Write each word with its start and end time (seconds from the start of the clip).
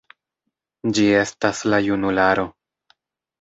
Ĝi 0.97 1.05
estas 1.17 1.61
la 1.75 1.81
junularo. 1.89 2.47